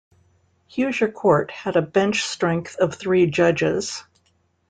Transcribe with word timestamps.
Huzur 0.67 1.13
Court 1.13 1.51
had 1.51 1.75
a 1.75 1.81
bench 1.83 2.23
strength 2.23 2.75
of 2.77 2.95
three 2.95 3.29
judges. 3.29 4.03